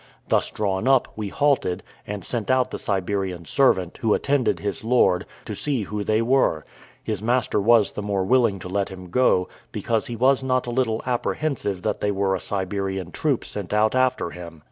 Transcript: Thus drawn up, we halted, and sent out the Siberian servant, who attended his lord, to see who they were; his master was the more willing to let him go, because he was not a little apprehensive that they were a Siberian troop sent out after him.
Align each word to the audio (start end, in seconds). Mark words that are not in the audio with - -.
Thus 0.29 0.49
drawn 0.49 0.87
up, 0.87 1.09
we 1.15 1.27
halted, 1.29 1.83
and 2.07 2.25
sent 2.25 2.49
out 2.49 2.71
the 2.71 2.79
Siberian 2.79 3.45
servant, 3.45 3.97
who 3.97 4.15
attended 4.15 4.59
his 4.59 4.83
lord, 4.83 5.27
to 5.45 5.53
see 5.53 5.83
who 5.83 6.03
they 6.03 6.23
were; 6.23 6.65
his 7.03 7.21
master 7.21 7.61
was 7.61 7.91
the 7.91 8.01
more 8.01 8.23
willing 8.23 8.57
to 8.61 8.67
let 8.67 8.89
him 8.89 9.11
go, 9.11 9.47
because 9.71 10.07
he 10.07 10.15
was 10.15 10.41
not 10.41 10.65
a 10.65 10.71
little 10.71 11.03
apprehensive 11.05 11.83
that 11.83 12.01
they 12.01 12.09
were 12.09 12.33
a 12.33 12.39
Siberian 12.39 13.11
troop 13.11 13.45
sent 13.45 13.73
out 13.75 13.93
after 13.93 14.31
him. 14.31 14.59